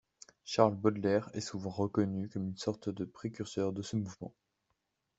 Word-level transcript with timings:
Charles 0.45 0.73
Baudelaire 0.77 1.29
est 1.35 1.41
souvent 1.41 1.69
reconnu 1.69 2.27
comme 2.27 2.47
une 2.47 2.57
sorte 2.57 2.89
de 2.89 3.05
précurseur 3.05 3.71
de 3.71 3.83
ce 3.83 3.97
mouvement. 3.97 4.33